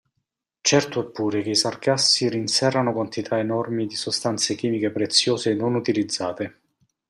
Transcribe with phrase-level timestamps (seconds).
[0.61, 6.61] Certo è pure che i sargassi rinserrano quantità enormi di sostanze chimiche preziose non utilizzate.